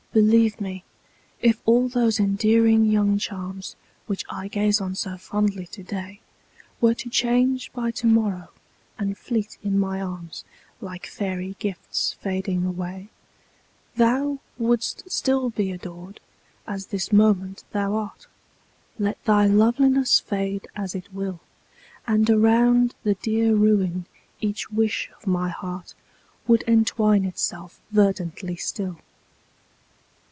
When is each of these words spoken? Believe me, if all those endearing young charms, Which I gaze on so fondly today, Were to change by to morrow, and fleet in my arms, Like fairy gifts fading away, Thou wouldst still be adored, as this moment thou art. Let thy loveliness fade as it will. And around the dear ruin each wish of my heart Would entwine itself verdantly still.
Believe 0.13 0.59
me, 0.59 0.83
if 1.41 1.61
all 1.63 1.87
those 1.87 2.19
endearing 2.19 2.83
young 2.83 3.17
charms, 3.17 3.77
Which 4.07 4.25
I 4.29 4.49
gaze 4.49 4.81
on 4.81 4.93
so 4.93 5.15
fondly 5.15 5.65
today, 5.65 6.19
Were 6.81 6.93
to 6.95 7.09
change 7.09 7.71
by 7.71 7.91
to 7.91 8.07
morrow, 8.07 8.49
and 8.99 9.17
fleet 9.17 9.57
in 9.63 9.79
my 9.79 10.01
arms, 10.01 10.43
Like 10.81 11.07
fairy 11.07 11.55
gifts 11.59 12.11
fading 12.19 12.65
away, 12.65 13.07
Thou 13.95 14.39
wouldst 14.57 15.09
still 15.09 15.49
be 15.49 15.71
adored, 15.71 16.19
as 16.67 16.87
this 16.87 17.13
moment 17.13 17.63
thou 17.71 17.95
art. 17.95 18.27
Let 18.99 19.23
thy 19.23 19.47
loveliness 19.47 20.19
fade 20.19 20.67
as 20.75 20.93
it 20.93 21.07
will. 21.13 21.39
And 22.05 22.29
around 22.29 22.95
the 23.03 23.13
dear 23.15 23.55
ruin 23.55 24.07
each 24.41 24.69
wish 24.73 25.09
of 25.17 25.25
my 25.25 25.47
heart 25.47 25.93
Would 26.49 26.65
entwine 26.67 27.23
itself 27.23 27.79
verdantly 27.93 28.57
still. 28.57 28.97